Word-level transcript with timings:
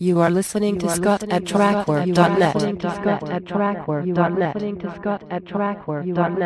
You 0.00 0.20
are 0.20 0.30
listening 0.30 0.74
you 0.74 0.80
to 0.82 0.86
are 0.86 0.94
Scott 0.94 1.22
listening 1.22 1.36
at 1.36 1.44
trackwork.net. 1.44 2.54
Listening 2.54 2.78
to 2.78 2.94
Scott 2.94 3.28
at 3.30 3.44
trackwork.net. 3.44 4.54
Listening 4.54 4.78
to 4.78 4.94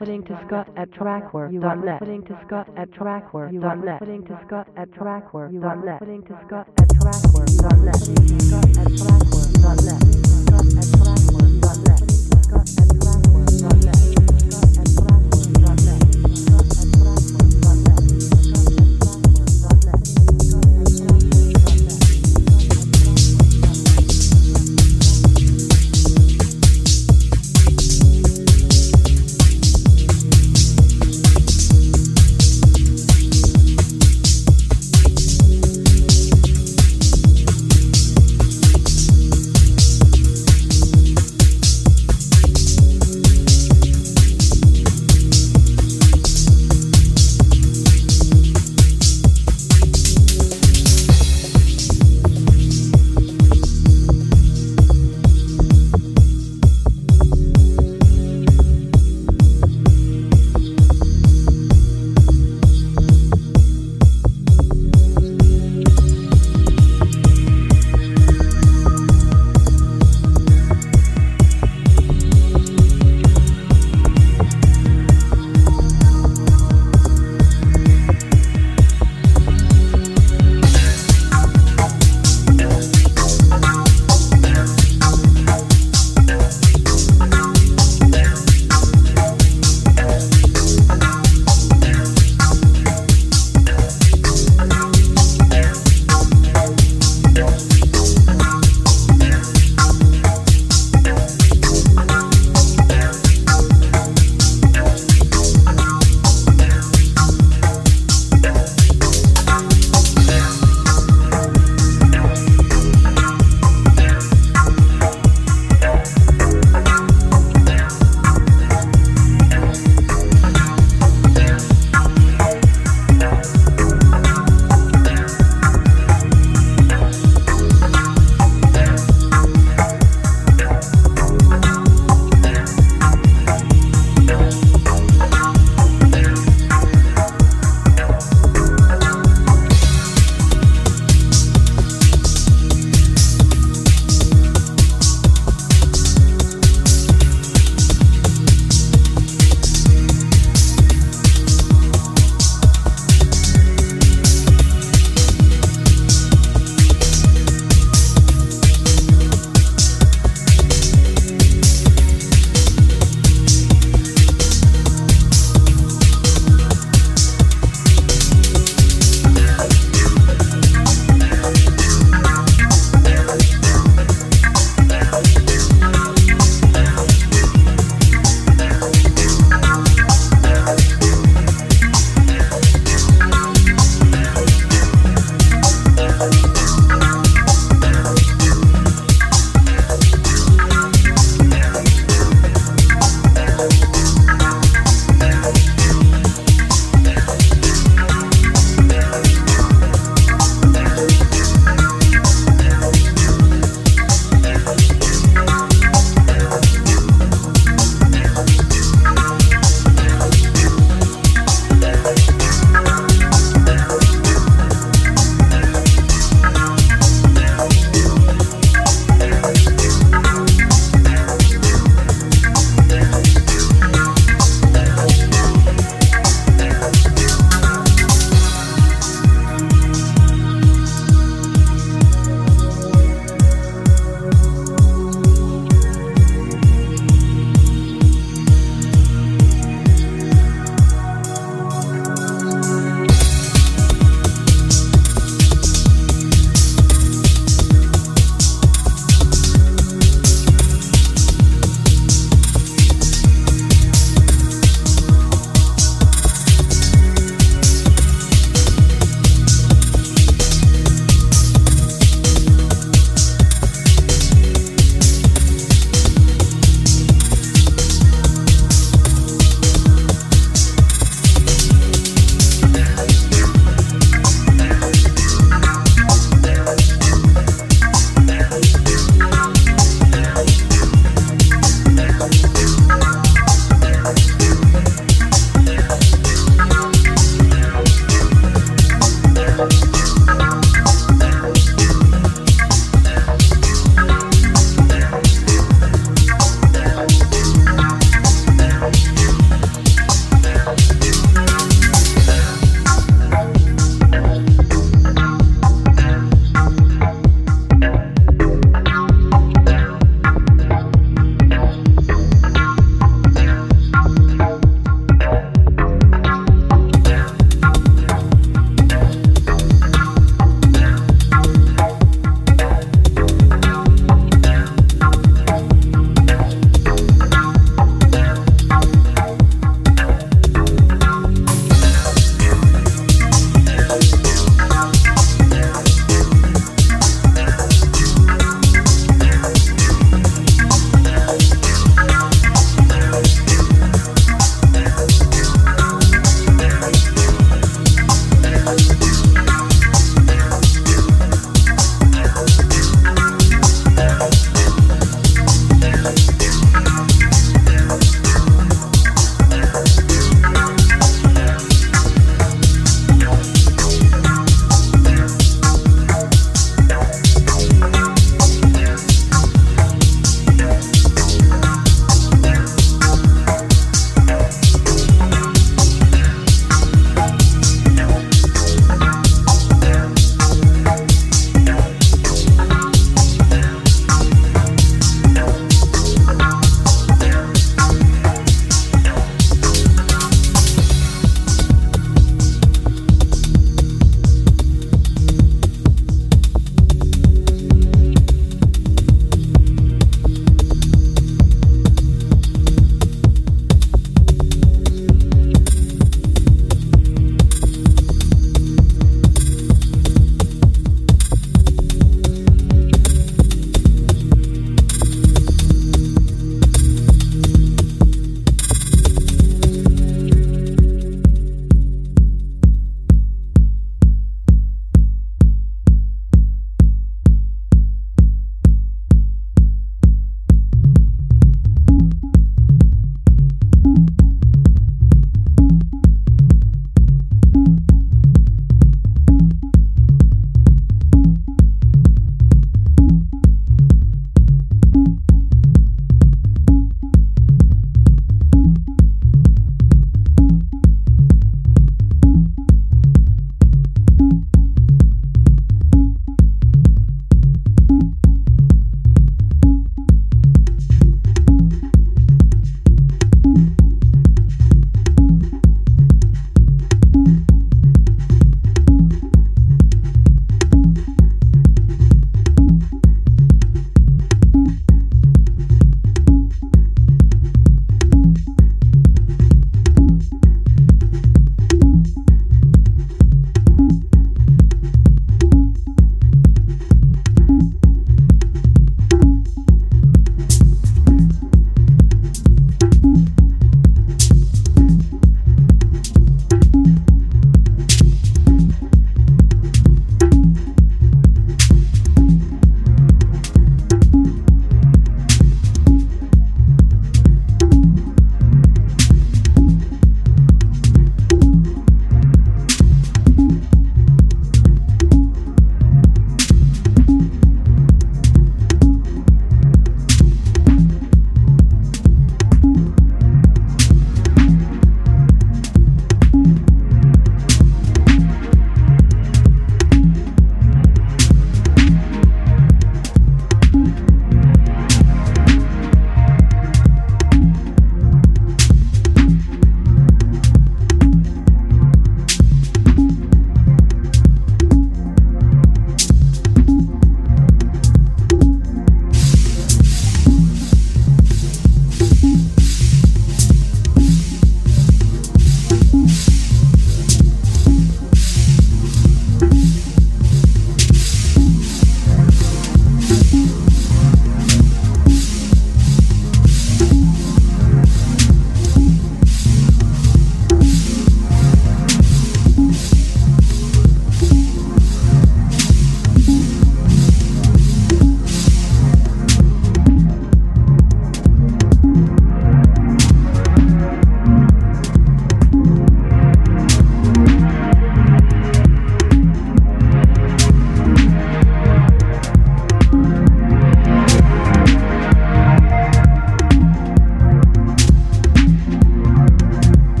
Listening 0.00 0.22
to 0.24 0.40
Scott 0.46 0.70
at 0.76 0.90
trackwork.net. 0.90 2.00
Listening 2.00 2.22
to 2.24 2.40
Scott 2.46 2.68
at 2.78 2.90
trackwork.net. 2.90 4.00
Listening 4.00 4.24
to 4.24 4.40
Scott 4.46 4.68
at 4.76 4.90
trackwork.net. 4.90 6.00
Listening 6.00 6.22
to 6.24 6.40
Scott 6.46 6.68
at 6.78 6.88
trackwork.net. 6.88 8.00
Listening 8.00 8.28
to 8.28 8.40
Scott 8.46 8.66
at 8.78 8.88
trackwork.net. 8.88 10.23